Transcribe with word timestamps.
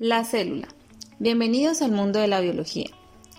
La 0.00 0.22
célula. 0.22 0.68
Bienvenidos 1.18 1.82
al 1.82 1.90
mundo 1.90 2.20
de 2.20 2.28
la 2.28 2.38
biología, 2.38 2.86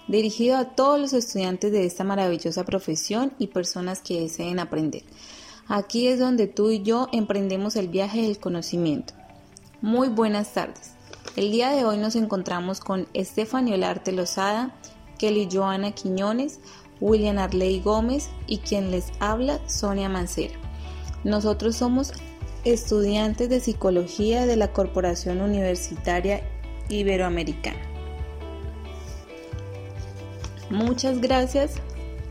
dirigido 0.10 0.58
a 0.58 0.76
todos 0.76 1.00
los 1.00 1.14
estudiantes 1.14 1.72
de 1.72 1.86
esta 1.86 2.04
maravillosa 2.04 2.66
profesión 2.66 3.32
y 3.40 3.48
personas 3.48 4.02
que 4.02 4.20
deseen 4.20 4.60
aprender. 4.60 5.04
Aquí 5.70 6.08
es 6.08 6.20
donde 6.20 6.48
tú 6.48 6.70
y 6.70 6.82
yo 6.82 7.08
emprendemos 7.14 7.78
el 7.78 7.88
viaje 7.88 8.24
del 8.24 8.40
conocimiento. 8.40 9.14
Muy 9.82 10.10
buenas 10.10 10.54
tardes. 10.54 10.96
El 11.38 11.50
día 11.50 11.70
de 11.70 11.86
hoy 11.86 11.98
nos 11.98 12.18
encontramos 12.18 12.82
con 12.82 13.08
Estefanio 13.14 13.76
Olarte 13.76 14.12
Lozada, 14.12 14.76
Kelly 15.18 15.48
Joana 15.50 15.94
Quiñones, 15.94 16.60
William 17.00 17.38
Arley 17.38 17.80
Gómez 17.80 18.30
y 18.48 18.58
quien 18.58 18.92
les 18.92 19.14
habla, 19.22 19.62
Sonia 19.70 20.10
Mancera. 20.10 20.56
Nosotros 21.24 21.78
somos 21.78 22.12
estudiantes 22.64 23.50
de 23.50 23.60
psicología 23.60 24.46
de 24.46 24.56
la 24.56 24.72
Corporación 24.74 25.42
Universitaria 25.42 26.42
Iberoamericana. 26.90 27.80
Muchas 30.70 31.20
gracias 31.20 31.74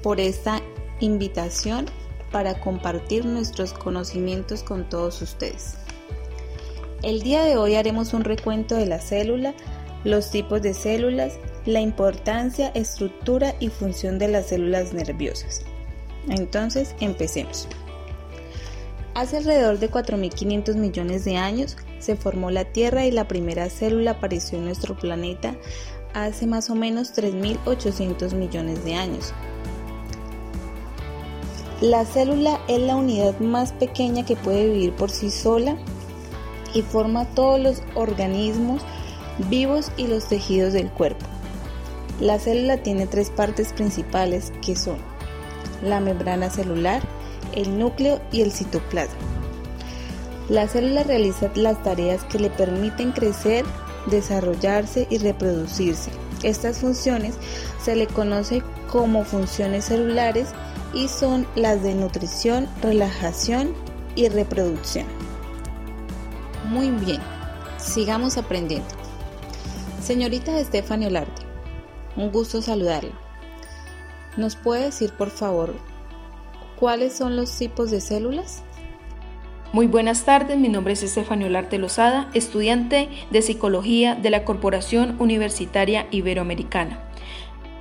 por 0.03 0.21
esta 0.21 0.61
invitación 1.01 1.87
para 2.31 2.61
compartir 2.61 3.25
nuestros 3.25 3.73
conocimientos 3.73 4.63
con 4.63 4.89
todos 4.89 5.23
ustedes. 5.23 5.75
El 7.03 7.23
día 7.23 7.43
de 7.45 7.57
hoy 7.57 7.77
haremos 7.77 8.13
un 8.13 8.25
recuento 8.25 8.75
de 8.75 8.87
la 8.87 9.01
célula, 9.01 9.55
los 10.05 10.31
tipos 10.31 10.63
de 10.63 10.75
células, 10.75 11.39
la 11.65 11.81
importancia, 11.81 12.69
estructura 12.75 13.55
y 13.61 13.69
función 13.69 14.19
de 14.19 14.29
las 14.29 14.47
células 14.47 14.93
nerviosas. 14.93 15.63
Entonces, 16.29 16.95
empecemos. 17.01 17.69
Hace 19.19 19.39
alrededor 19.39 19.81
de 19.81 19.91
4.500 19.91 20.77
millones 20.77 21.25
de 21.25 21.39
años 21.39 21.77
se 21.99 22.15
formó 22.15 22.53
la 22.53 22.67
Tierra 22.67 23.05
y 23.05 23.11
la 23.11 23.27
primera 23.27 23.69
célula 23.69 24.13
apareció 24.13 24.59
en 24.59 24.67
nuestro 24.67 24.97
planeta 24.97 25.57
hace 26.15 26.47
más 26.47 26.71
o 26.71 26.77
menos 26.77 27.13
3.800 27.17 28.35
millones 28.35 28.85
de 28.85 28.95
años. 28.95 29.35
La 31.81 32.05
célula 32.05 32.61
es 32.69 32.79
la 32.79 32.95
unidad 32.95 33.37
más 33.41 33.73
pequeña 33.73 34.25
que 34.25 34.37
puede 34.37 34.71
vivir 34.71 34.93
por 34.93 35.11
sí 35.11 35.33
sola 35.33 35.77
y 36.73 36.83
forma 36.83 37.25
todos 37.35 37.59
los 37.59 37.83
organismos 37.97 38.83
vivos 39.51 39.91
y 39.97 40.07
los 40.07 40.29
tejidos 40.29 40.73
del 40.73 40.93
cuerpo. 40.93 41.27
La 42.21 42.39
célula 42.39 42.85
tiene 42.85 43.09
tres 43.09 43.31
partes 43.31 43.73
principales 43.73 44.53
que 44.65 44.77
son 44.77 44.99
la 45.83 45.99
membrana 45.99 46.51
celular, 46.51 47.03
el 47.55 47.79
núcleo 47.79 48.21
y 48.33 48.43
el 48.43 48.53
citoplasma. 48.53 49.19
La 50.49 50.67
célula 50.67 51.03
realiza 51.03 51.51
las 51.55 51.83
tareas 51.83 52.25
que 52.25 52.39
le 52.39 52.49
permiten 52.49 53.13
crecer, 53.13 53.67
desarrollarse 54.07 55.07
y 55.11 55.19
reproducirse. 55.19 56.11
Estas 56.43 56.79
funciones 56.79 57.35
se 57.83 57.97
le 57.97 58.07
conoce 58.07 58.63
como 58.91 59.25
funciones 59.25 59.87
celulares 59.87 60.49
y 60.95 61.09
son 61.09 61.47
las 61.55 61.83
de 61.83 61.95
nutrición, 61.95 62.67
relajación 62.81 63.75
y 64.15 64.29
reproducción. 64.29 65.07
Muy 66.65 66.91
bien, 66.91 67.21
sigamos 67.77 68.39
aprendiendo. 68.39 68.89
Señorita 70.03 70.59
Estefania 70.59 71.09
Olarte, 71.09 71.43
un 72.17 72.33
gusto 72.33 72.63
saludarla. 72.63 73.13
¿Nos 74.39 74.57
puede 74.57 74.85
decir 74.85 75.13
por 75.13 75.31
favor 75.31 75.75
cuáles 76.79 77.13
son 77.13 77.37
los 77.37 77.57
tipos 77.57 77.91
de 77.91 78.01
células? 78.01 78.63
Muy 79.73 79.87
buenas 79.87 80.25
tardes, 80.25 80.59
mi 80.59 80.69
nombre 80.69 80.95
es 80.95 81.03
Estefania 81.03 81.47
Olarte 81.47 81.77
Lozada, 81.77 82.31
estudiante 82.35 83.09
de 83.31 83.43
Psicología 83.43 84.15
de 84.15 84.31
la 84.31 84.45
Corporación 84.45 85.17
Universitaria 85.19 86.07
Iberoamericana. 86.11 87.01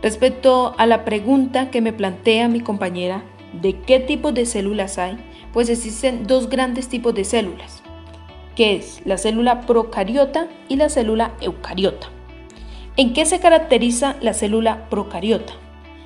Respecto 0.02 0.76
a 0.78 0.86
la 0.86 1.06
pregunta 1.06 1.72
que 1.72 1.82
me 1.82 1.94
plantea 1.94 2.50
mi 2.50 2.60
compañera 2.60 3.24
de 3.54 3.80
qué 3.80 4.00
tipos 4.00 4.34
de 4.34 4.46
células 4.46 4.98
hay, 4.98 5.18
pues 5.54 5.70
existen 5.70 6.28
dos 6.28 6.50
grandes 6.50 6.90
tipos 6.90 7.16
de 7.16 7.24
células, 7.24 7.82
que 8.56 8.76
es 8.76 9.02
la 9.06 9.18
célula 9.18 9.62
procariota 9.62 10.48
y 10.68 10.76
la 10.76 10.90
célula 10.90 11.34
eucariota. 11.40 12.08
¿En 12.98 13.14
qué 13.14 13.26
se 13.26 13.40
caracteriza 13.40 14.18
la 14.22 14.34
célula 14.34 14.90
procariota? 14.90 15.54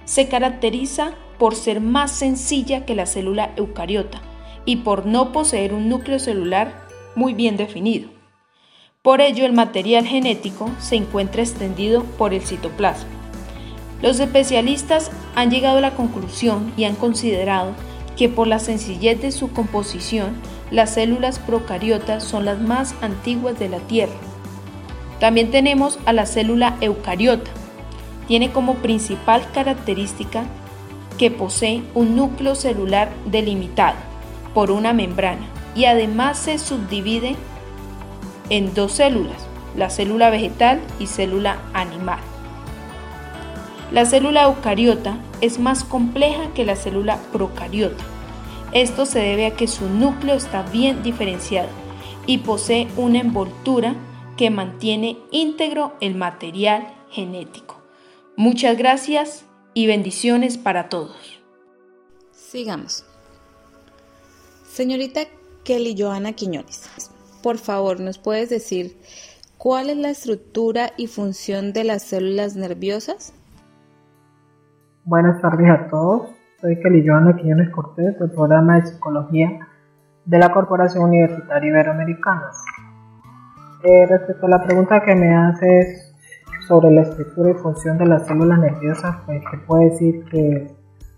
Se 0.05 0.27
caracteriza 0.27 1.13
por 1.41 1.55
ser 1.55 1.81
más 1.81 2.11
sencilla 2.11 2.85
que 2.85 2.93
la 2.93 3.07
célula 3.07 3.51
eucariota 3.55 4.21
y 4.63 4.75
por 4.75 5.07
no 5.07 5.31
poseer 5.31 5.73
un 5.73 5.89
núcleo 5.89 6.19
celular 6.19 6.85
muy 7.15 7.33
bien 7.33 7.57
definido. 7.57 8.09
Por 9.01 9.21
ello, 9.21 9.47
el 9.47 9.51
material 9.51 10.05
genético 10.05 10.69
se 10.79 10.97
encuentra 10.97 11.41
extendido 11.41 12.03
por 12.03 12.35
el 12.35 12.43
citoplasma. 12.43 13.09
Los 14.03 14.19
especialistas 14.19 15.09
han 15.33 15.49
llegado 15.49 15.79
a 15.79 15.81
la 15.81 15.95
conclusión 15.95 16.71
y 16.77 16.83
han 16.83 16.93
considerado 16.93 17.71
que 18.15 18.29
por 18.29 18.45
la 18.45 18.59
sencillez 18.59 19.19
de 19.19 19.31
su 19.31 19.51
composición, 19.51 20.35
las 20.69 20.93
células 20.93 21.39
procariotas 21.39 22.23
son 22.23 22.45
las 22.45 22.61
más 22.61 22.93
antiguas 23.01 23.57
de 23.57 23.67
la 23.67 23.79
Tierra. 23.79 24.13
También 25.19 25.49
tenemos 25.49 25.97
a 26.05 26.13
la 26.13 26.27
célula 26.27 26.77
eucariota. 26.81 27.49
Tiene 28.27 28.51
como 28.51 28.75
principal 28.75 29.43
característica 29.51 30.45
que 31.21 31.29
posee 31.29 31.83
un 31.93 32.15
núcleo 32.15 32.55
celular 32.55 33.11
delimitado 33.27 33.97
por 34.55 34.71
una 34.71 34.91
membrana 34.91 35.45
y 35.75 35.85
además 35.85 36.39
se 36.39 36.57
subdivide 36.57 37.35
en 38.49 38.73
dos 38.73 38.93
células, 38.93 39.47
la 39.77 39.91
célula 39.91 40.31
vegetal 40.31 40.81
y 40.97 41.05
célula 41.05 41.59
animal. 41.73 42.19
La 43.91 44.05
célula 44.05 44.45
eucariota 44.45 45.19
es 45.41 45.59
más 45.59 45.83
compleja 45.83 46.47
que 46.55 46.65
la 46.65 46.75
célula 46.75 47.19
procariota 47.31 48.03
esto 48.71 49.05
se 49.05 49.19
debe 49.19 49.45
a 49.45 49.55
que 49.55 49.67
su 49.67 49.89
núcleo 49.89 50.35
está 50.35 50.63
bien 50.63 51.03
diferenciado 51.03 51.69
y 52.25 52.39
posee 52.39 52.87
una 52.95 53.19
envoltura 53.19 53.95
que 54.37 54.49
mantiene 54.49 55.17
íntegro 55.29 55.93
el 55.99 56.15
material 56.15 56.87
genético. 57.09 57.81
Muchas 58.37 58.77
gracias 58.77 59.45
y 59.73 59.87
bendiciones 59.87 60.57
para 60.57 60.89
todos. 60.89 61.41
Sigamos. 62.31 63.05
Señorita 64.65 65.21
Kelly 65.63 65.95
Joana 65.97 66.33
Quiñones, 66.33 67.11
por 67.43 67.57
favor, 67.57 67.99
¿nos 67.99 68.17
puedes 68.17 68.49
decir 68.49 68.97
cuál 69.57 69.89
es 69.89 69.97
la 69.97 70.09
estructura 70.09 70.91
y 70.97 71.07
función 71.07 71.73
de 71.73 71.83
las 71.83 72.03
células 72.03 72.55
nerviosas? 72.55 73.33
Buenas 75.03 75.41
tardes 75.41 75.69
a 75.69 75.87
todos. 75.89 76.29
Soy 76.59 76.79
Kelly 76.79 77.05
Joana 77.05 77.35
Quiñones 77.35 77.69
Cortés 77.71 78.17
del 78.19 78.31
programa 78.31 78.75
de 78.75 78.87
Psicología 78.87 79.67
de 80.25 80.37
la 80.37 80.51
Corporación 80.51 81.05
Universitaria 81.05 81.69
Iberoamericana. 81.69 82.51
Eh, 83.83 84.05
respecto 84.05 84.45
a 84.45 84.49
la 84.49 84.63
pregunta 84.63 85.01
que 85.01 85.15
me 85.15 85.35
haces 85.35 86.10
sobre 86.71 86.89
la 86.89 87.01
estructura 87.01 87.51
y 87.51 87.53
función 87.55 87.97
de 87.97 88.05
las 88.05 88.25
células 88.25 88.57
nerviosas, 88.57 89.17
pues 89.25 89.41
te 89.51 89.57
puedo 89.57 89.81
decir 89.89 90.23
que 90.31 90.73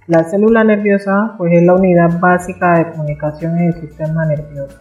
la 0.08 0.24
célula 0.24 0.64
nerviosa 0.64 1.36
pues, 1.38 1.54
es 1.54 1.62
la 1.62 1.76
unidad 1.76 2.20
básica 2.20 2.80
de 2.80 2.90
comunicación 2.90 3.56
en 3.60 3.68
el 3.68 3.74
sistema 3.76 4.26
nervioso. 4.26 4.80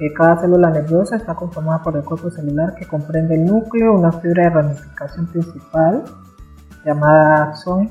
Eh, 0.00 0.14
cada 0.14 0.40
célula 0.40 0.70
nerviosa 0.70 1.16
está 1.16 1.34
conformada 1.34 1.82
por 1.82 1.94
el 1.94 2.04
cuerpo 2.04 2.30
celular 2.30 2.74
que 2.74 2.86
comprende 2.86 3.34
el 3.34 3.44
núcleo, 3.44 3.92
una 3.92 4.12
fibra 4.12 4.44
de 4.44 4.50
ramificación 4.50 5.26
principal 5.26 6.04
llamada 6.82 7.44
axón 7.50 7.90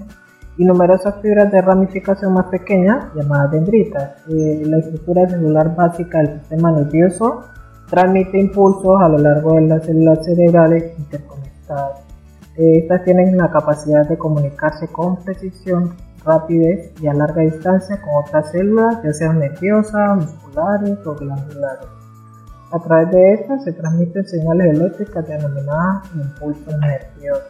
y 0.58 0.66
numerosas 0.66 1.22
fibras 1.22 1.52
de 1.52 1.62
ramificación 1.62 2.34
más 2.34 2.48
pequeñas 2.48 3.14
llamadas 3.14 3.52
dendritas. 3.52 4.24
Eh, 4.28 4.64
la 4.66 4.80
estructura 4.80 5.30
celular 5.30 5.76
básica 5.76 6.18
del 6.18 6.40
sistema 6.40 6.72
nervioso 6.72 7.44
transmite 7.92 8.40
impulsos 8.40 9.00
a 9.00 9.08
lo 9.08 9.20
largo 9.20 9.54
de 9.54 9.68
las 9.68 9.86
células 9.86 10.26
cerebrales 10.26 10.98
interconectadas. 10.98 11.45
Estas 12.58 13.04
tienen 13.04 13.38
la 13.38 13.52
capacidad 13.52 14.08
de 14.08 14.18
comunicarse 14.18 14.88
con 14.88 15.18
precisión, 15.24 15.96
rapidez 16.24 16.92
y 17.02 17.08
a 17.08 17.14
larga 17.14 17.42
distancia 17.42 18.02
con 18.02 18.24
otras 18.24 18.52
células, 18.52 19.04
ya 19.04 19.14
sean 19.14 19.40
nerviosas, 19.40 20.18
musculares 20.18 20.98
o 21.06 21.16
glandulares. 21.16 21.88
A 22.72 22.80
través 22.80 23.12
de 23.12 23.34
estas 23.34 23.64
se 23.64 23.74
transmiten 23.74 24.26
señales 24.26 24.76
eléctricas 24.76 25.28
denominadas 25.28 26.04
impulsos 26.16 26.78
nerviosos. 26.80 27.44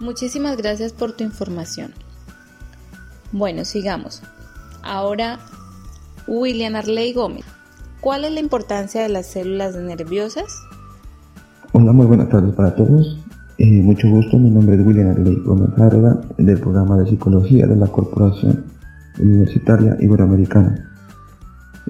Muchísimas 0.00 0.56
gracias 0.56 0.92
por 0.92 1.12
tu 1.12 1.24
información. 1.24 1.92
Bueno, 3.32 3.64
sigamos. 3.64 4.22
Ahora, 4.82 5.38
William 6.26 6.74
Arley 6.74 7.12
Gómez. 7.12 7.44
¿Cuál 8.00 8.24
es 8.24 8.32
la 8.32 8.40
importancia 8.40 9.02
de 9.02 9.10
las 9.10 9.26
células 9.26 9.76
nerviosas? 9.76 10.46
Hola, 11.72 11.92
muy 11.92 12.06
buenas 12.06 12.28
tardes 12.28 12.52
para 12.56 12.74
todos. 12.74 13.16
Eh, 13.56 13.80
mucho 13.80 14.08
gusto, 14.10 14.36
mi 14.40 14.50
nombre 14.50 14.74
es 14.74 14.84
William 14.84 15.10
Arley 15.10 15.36
Gómez 15.44 15.70
Arga, 15.78 16.20
del 16.36 16.58
programa 16.58 16.98
de 16.98 17.06
psicología 17.06 17.68
de 17.68 17.76
la 17.76 17.86
Corporación 17.86 18.64
Universitaria 19.20 19.96
Iberoamericana. 20.00 20.90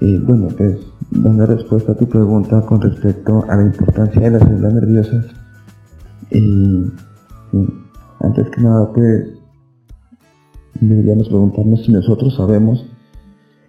Eh, 0.02 0.20
bueno, 0.22 0.48
pues 0.54 0.80
dando 1.10 1.46
respuesta 1.46 1.92
a 1.92 1.94
tu 1.96 2.06
pregunta 2.06 2.60
con 2.66 2.82
respecto 2.82 3.42
a 3.48 3.56
la 3.56 3.62
importancia 3.62 4.20
de 4.20 4.30
las 4.32 4.42
células 4.42 4.74
nerviosas, 4.74 5.26
y 6.30 6.84
antes 8.20 8.50
que 8.50 8.60
nada, 8.60 8.92
pues 8.92 9.28
deberíamos 10.78 11.28
preguntarnos 11.28 11.86
si 11.86 11.92
nosotros 11.92 12.34
sabemos 12.36 12.84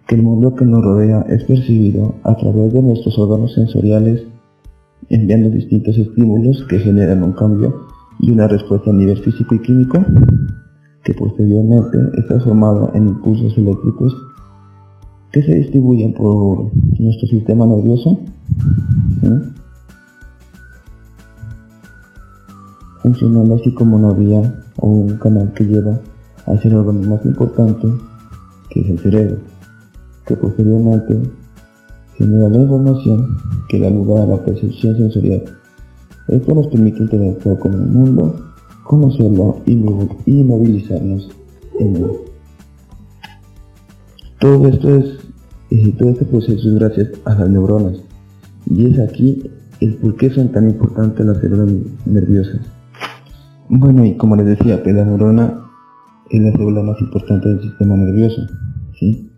que 0.06 0.16
el 0.16 0.22
mundo 0.22 0.54
que 0.56 0.66
nos 0.66 0.84
rodea 0.84 1.22
es 1.30 1.44
percibido 1.44 2.16
a 2.22 2.36
través 2.36 2.70
de 2.74 2.82
nuestros 2.82 3.18
órganos 3.18 3.54
sensoriales, 3.54 4.26
enviando 5.08 5.50
distintos 5.50 5.98
estímulos 5.98 6.64
que 6.68 6.78
generan 6.78 7.22
un 7.22 7.32
cambio 7.32 7.86
y 8.20 8.30
una 8.30 8.48
respuesta 8.48 8.90
a 8.90 8.94
nivel 8.94 9.18
físico 9.18 9.54
y 9.54 9.60
químico, 9.60 10.04
que 11.04 11.14
posteriormente 11.14 11.98
está 12.18 12.40
formado 12.40 12.92
en 12.94 13.08
impulsos 13.08 13.56
eléctricos 13.58 14.14
que 15.32 15.42
se 15.42 15.54
distribuyen 15.54 16.12
por 16.12 16.70
nuestro 16.98 17.28
sistema 17.28 17.66
nervioso. 17.66 18.20
Funcionando 23.02 23.56
así 23.56 23.74
como 23.74 23.96
una 23.96 24.12
vía 24.12 24.62
o 24.76 24.88
un 24.88 25.16
canal 25.16 25.52
que 25.54 25.64
lleva 25.64 25.98
hacia 26.46 26.70
el 26.70 26.76
órgano 26.76 27.00
más 27.08 27.24
importante, 27.24 27.88
que 28.70 28.80
es 28.80 28.90
el 28.90 28.98
cerebro, 29.00 29.38
que 30.26 30.36
posteriormente 30.36 31.18
genera 32.16 32.48
la 32.48 32.58
información 32.58 33.38
que 33.68 33.80
da 33.80 33.90
lugar 33.90 34.22
a 34.22 34.26
la 34.26 34.44
percepción 34.44 34.96
sensorial. 34.96 35.44
Esto 36.28 36.54
nos 36.54 36.68
permite 36.68 37.02
interactuar 37.02 37.58
con 37.58 37.74
el 37.74 37.86
mundo, 37.86 38.36
conocerlo 38.84 39.60
y 39.66 39.76
movilizarnos 40.44 41.30
en 41.78 41.96
él. 41.96 42.10
Todo 44.40 44.66
esto 44.66 44.96
es, 44.96 45.04
eh, 45.70 45.94
todo 45.98 46.10
este 46.10 46.24
proceso 46.24 46.68
es 46.68 46.74
gracias 46.74 47.10
a 47.24 47.34
las 47.34 47.48
neuronas. 47.48 48.02
Y 48.66 48.86
es 48.86 48.98
aquí 48.98 49.50
el 49.80 49.96
por 49.96 50.16
qué 50.16 50.30
son 50.30 50.50
tan 50.50 50.68
importantes 50.68 51.24
las 51.24 51.38
células 51.38 51.72
nerviosas. 52.06 52.60
Bueno, 53.68 54.04
y 54.04 54.16
como 54.16 54.36
les 54.36 54.46
decía, 54.46 54.82
pues 54.82 54.94
la 54.94 55.04
neurona 55.04 55.60
es 56.30 56.42
la 56.42 56.52
célula 56.52 56.82
más 56.82 57.00
importante 57.00 57.48
del 57.48 57.62
sistema 57.62 57.96
nervioso. 57.96 58.42
¿sí? 58.98 59.30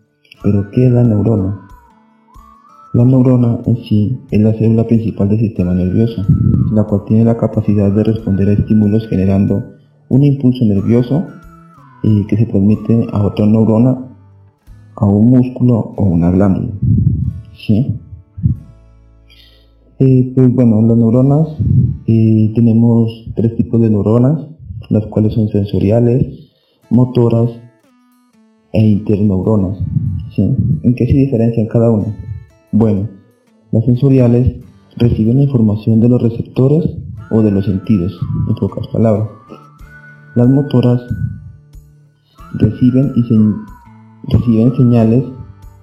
Pero 0.42 0.70
¿qué 0.70 0.86
es 0.86 0.92
la 0.92 1.02
neurona? 1.02 1.63
La 2.94 3.04
neurona 3.04 3.58
en 3.66 3.76
sí 3.78 4.20
es 4.30 4.40
la 4.40 4.52
célula 4.52 4.86
principal 4.86 5.28
del 5.28 5.40
sistema 5.40 5.74
nervioso, 5.74 6.24
la 6.70 6.84
cual 6.84 7.02
tiene 7.08 7.24
la 7.24 7.36
capacidad 7.36 7.90
de 7.90 8.04
responder 8.04 8.48
a 8.48 8.52
estímulos 8.52 9.08
generando 9.08 9.64
un 10.10 10.22
impulso 10.22 10.64
nervioso 10.64 11.26
y 12.04 12.24
que 12.28 12.36
se 12.36 12.46
transmite 12.46 13.08
a 13.12 13.26
otra 13.26 13.46
neurona 13.46 13.98
a 14.94 15.06
un 15.06 15.28
músculo 15.28 15.92
o 15.96 16.04
una 16.04 16.30
glándula. 16.30 16.68
¿Sí? 17.66 17.98
Eh, 19.98 20.32
pues 20.32 20.54
bueno, 20.54 20.80
las 20.82 20.96
neuronas, 20.96 21.48
eh, 22.06 22.52
tenemos 22.54 23.10
tres 23.34 23.56
tipos 23.56 23.80
de 23.80 23.90
neuronas, 23.90 24.46
las 24.88 25.04
cuales 25.06 25.34
son 25.34 25.48
sensoriales, 25.48 26.52
motoras 26.90 27.50
e 28.72 28.86
interneuronas. 28.86 29.78
¿sí? 30.36 30.42
¿En 30.84 30.94
qué 30.94 31.06
se 31.06 31.14
diferencian 31.14 31.66
cada 31.66 31.90
una? 31.90 32.33
Bueno, 32.76 33.08
las 33.70 33.84
sensoriales 33.84 34.56
reciben 34.96 35.38
información 35.38 36.00
de 36.00 36.08
los 36.08 36.20
receptores 36.20 36.84
o 37.30 37.40
de 37.40 37.52
los 37.52 37.66
sentidos, 37.66 38.18
en 38.48 38.54
pocas 38.56 38.88
palabras. 38.88 39.28
Las 40.34 40.48
motoras 40.48 41.00
reciben 42.54 43.12
y 43.14 43.22
reciben 44.28 44.74
señales 44.74 45.22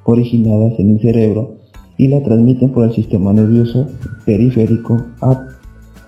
originadas 0.03 0.73
en 0.79 0.89
el 0.91 0.99
cerebro 0.99 1.55
y 1.95 2.09
la 2.09 2.21
transmiten 2.23 2.73
por 2.73 2.83
el 2.83 2.93
sistema 2.93 3.31
nervioso 3.31 3.87
periférico 4.25 5.01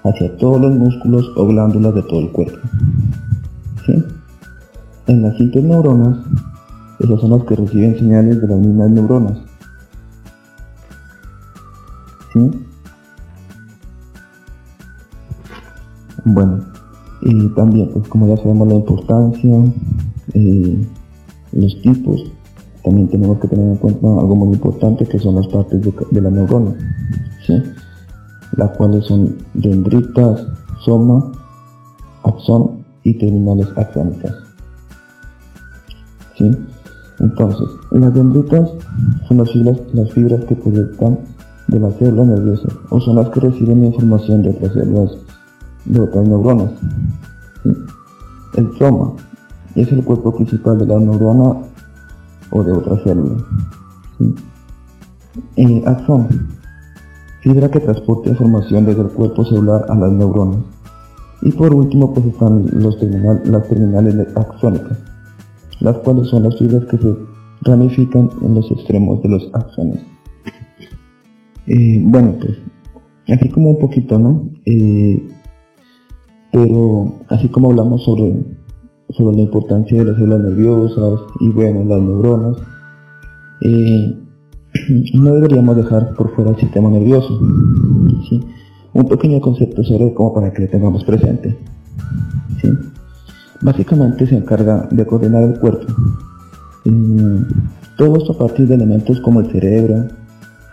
hacia 0.04 0.36
todos 0.36 0.60
los 0.60 0.76
músculos 0.76 1.32
o 1.38 1.48
glándulas 1.48 1.96
de 1.96 2.04
todo 2.04 2.20
el 2.20 2.32
cuerpo. 2.34 2.58
En 5.08 5.22
las 5.22 5.40
interneuronas, 5.40 6.18
esas 7.00 7.22
son 7.22 7.30
las 7.30 7.44
que 7.46 7.56
reciben 7.56 7.98
señales 7.98 8.42
de 8.42 8.48
las 8.50 8.60
mismas 8.60 8.92
neuronas. 8.92 9.53
Bueno, 16.26 16.66
y 17.22 17.48
también, 17.50 17.90
pues 17.94 18.08
como 18.08 18.28
ya 18.28 18.38
sabemos 18.38 18.68
la 18.68 18.76
importancia, 18.76 19.66
eh, 20.34 20.88
los 21.52 21.82
tipos, 21.82 22.32
también 22.84 23.08
tenemos 23.10 23.40
que 23.40 23.48
tener 23.48 23.66
en 23.66 23.78
cuenta 23.78 24.08
algo 24.08 24.36
muy 24.36 24.56
importante 24.56 25.06
que 25.06 25.20
son 25.20 25.36
las 25.36 25.48
partes 25.48 25.82
de, 25.82 26.22
la 26.22 26.30
neurona, 26.30 26.74
las 28.58 28.70
cuales 28.78 29.06
son 29.06 29.38
dendritas, 29.54 30.46
soma, 30.84 31.32
axón 32.24 32.84
y 33.04 33.14
terminales 33.14 33.68
axónicas. 33.76 34.34
Entonces, 37.20 37.68
las 37.92 38.14
dendritas 38.14 38.70
son 39.28 39.38
las 39.38 39.52
fibras, 39.52 39.80
las 39.94 40.12
fibras 40.12 40.44
que 40.46 40.56
proyectan 40.56 41.20
de 41.68 41.80
la 41.80 41.92
célula 41.92 42.26
nerviosa 42.26 42.68
o 42.90 43.00
son 43.00 43.16
las 43.16 43.30
que 43.30 43.40
reciben 43.40 43.86
información 43.86 44.44
de 44.44 44.50
otras 44.52 44.74
células, 44.74 45.18
de 45.86 46.02
otras 46.02 46.28
neuronas. 46.28 46.72
El 48.56 48.78
soma 48.78 49.14
es 49.76 49.92
el 49.92 50.04
cuerpo 50.04 50.36
principal 50.36 50.78
de 50.78 50.86
la 50.86 51.00
neurona 51.00 51.56
o 52.52 52.64
de 52.64 52.72
otra 52.72 52.98
célula. 53.04 53.36
¿sí? 55.56 55.84
axón, 55.86 56.28
fibra 57.42 57.70
que 57.70 57.80
transporta 57.80 58.30
información 58.30 58.86
desde 58.86 59.02
el 59.02 59.10
cuerpo 59.10 59.44
celular 59.46 59.86
a 59.90 59.96
las 59.96 60.12
neuronas. 60.12 60.60
Y 61.42 61.52
por 61.52 61.74
último 61.74 62.14
pues 62.14 62.28
están 62.28 62.66
los 62.74 62.98
las 63.46 63.68
terminales 63.68 64.28
axónicas, 64.36 64.98
las 65.80 65.98
cuales 65.98 66.28
son 66.30 66.44
las 66.44 66.58
fibras 66.58 66.86
que 66.86 66.98
se 66.98 67.16
ramifican 67.64 68.30
en 68.42 68.56
los 68.56 68.70
extremos 68.72 69.22
de 69.24 69.30
los 69.30 69.50
axones. 69.54 70.13
Eh, 71.68 72.02
bueno 72.04 72.36
pues, 72.40 72.58
así 73.30 73.50
como 73.50 73.72
un 73.72 73.80
poquito, 73.80 74.20
¿no? 74.20 74.50
Eh, 74.66 75.28
pero 76.52 77.20
así 77.30 77.48
como 77.50 77.70
hablamos 77.72 78.04
sobre 78.04 78.34
sobre 79.10 79.38
la 79.38 79.44
importancia 79.44 79.98
de 79.98 80.06
las 80.06 80.16
células 80.16 80.42
nerviosas 80.42 81.20
y 81.40 81.50
bueno, 81.50 81.84
las 81.84 82.02
neuronas. 82.02 82.58
Eh, 83.62 84.16
no 85.14 85.34
deberíamos 85.36 85.76
dejar 85.76 86.14
por 86.16 86.34
fuera 86.36 86.52
el 86.52 86.58
sistema 86.58 86.90
nervioso. 86.90 87.40
Un 88.94 89.08
pequeño 89.08 89.42
concepto 89.42 89.84
sobre 89.84 90.14
como 90.14 90.34
para 90.34 90.52
que 90.54 90.64
lo 90.64 90.70
tengamos 90.70 91.04
presente. 91.04 91.58
Básicamente 93.62 94.28
se 94.28 94.36
encarga 94.36 94.88
de 94.92 95.06
coordinar 95.06 95.44
el 95.44 95.60
cuerpo. 95.60 95.86
Eh, 96.86 97.44
todo 97.98 98.18
esto 98.18 98.34
a 98.34 98.38
partir 98.38 98.68
de 98.68 98.76
elementos 98.76 99.22
como 99.22 99.40
el 99.40 99.52
cerebro, 99.52 100.08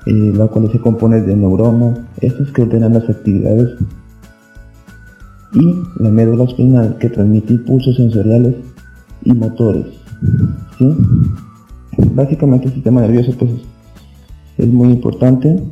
eh, 0.07 0.33
la 0.35 0.47
cual 0.49 0.71
se 0.73 0.79
compone 0.79 1.21
de 1.21 1.37
neuronas, 1.37 1.99
estos 2.21 2.51
que 2.53 2.63
ordenan 2.63 2.95
las 2.95 3.09
actividades 3.09 3.71
y 5.53 5.75
la 6.03 6.11
médula 6.11 6.45
espinal 6.45 6.97
que 6.99 7.11
transmite 7.11 7.55
impulsos 7.55 7.97
sensoriales 7.97 8.55
y 9.25 9.33
motores. 9.33 9.87
Básicamente 12.15 12.69
el 12.69 12.75
sistema 12.75 13.01
nervioso 13.03 13.33
pues, 13.39 13.51
es 14.59 14.69
muy 14.69 14.91
importante, 14.91 15.63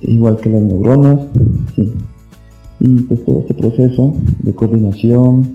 igual 0.00 0.36
que 0.36 0.50
las 0.50 0.62
neuronas. 0.62 1.20
Y 2.80 3.02
pues 3.02 3.24
todo 3.24 3.40
este 3.40 3.54
proceso 3.54 4.14
de 4.42 4.54
coordinación, 4.54 5.54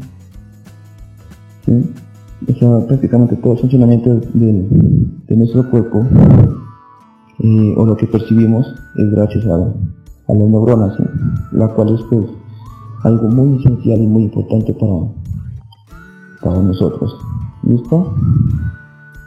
prácticamente 2.88 3.36
todo 3.38 3.53
el 3.53 3.60
funcionamiento 3.60 4.22
de, 4.34 5.36
nuestro 5.36 5.69
cuerpo 5.69 6.05
o 7.39 7.86
lo 7.86 7.96
que 7.98 8.08
percibimos 8.08 8.67
es 8.98 9.12
gracias 9.12 9.46
a, 9.46 9.58
las 9.58 10.50
neuronas, 10.50 10.98
la 11.51 11.67
cual 11.74 11.96
es 11.96 12.01
pues 12.10 12.25
algo 13.03 13.27
muy 13.29 13.60
esencial 13.60 14.01
y 14.01 14.08
muy 14.08 14.24
importante 14.24 14.74
para, 14.74 15.08
para 16.41 16.62
nosotros. 16.62 17.15
¿Listo? 17.63 18.13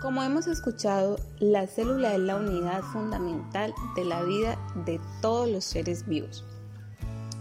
Como 0.02 0.22
hemos 0.22 0.46
escuchado, 0.46 1.16
la 1.38 1.66
célula 1.66 2.14
es 2.14 2.20
la 2.20 2.36
unidad 2.36 2.82
fundamental 2.82 3.72
de 3.96 4.04
la 4.04 4.22
vida 4.24 4.58
de 4.86 5.00
todos 5.20 5.48
los 5.48 5.64
seres 5.64 6.06
vivos 6.06 6.44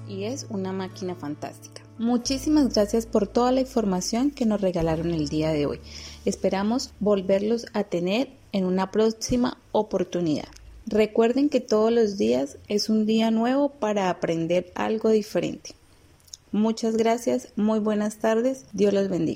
y 0.08 0.24
es 0.24 0.48
una 0.50 0.74
máquina 0.74 1.16
fantástica. 1.16 1.84
Muchísimas 1.98 2.74
gracias 2.74 3.06
por 3.06 3.28
toda 3.28 3.52
la 3.52 3.62
información 3.62 4.32
que 4.32 4.46
nos 4.46 4.62
regalaron 4.62 5.12
el 5.12 5.30
día 5.30 5.50
de 5.52 5.66
hoy. 5.66 5.80
Esperamos 6.26 6.94
volverlos 7.00 7.66
a 7.74 7.84
tener 7.84 8.30
en 8.52 8.66
una 8.66 8.92
próxima 8.92 9.58
oportunidad. 9.72 10.48
Recuerden 10.86 11.50
que 11.50 11.60
todos 11.60 11.92
los 11.92 12.18
días 12.18 12.58
es 12.68 12.90
un 12.90 13.06
día 13.06 13.32
nuevo 13.32 13.70
para 13.70 14.10
aprender 14.10 14.72
algo 14.76 15.10
diferente. 15.10 15.72
Muchas 16.52 16.98
gracias, 16.98 17.50
muy 17.56 17.80
buenas 17.80 18.18
tardes, 18.18 18.66
Dios 18.74 18.94
los 18.94 19.08
bendiga. 19.08 19.28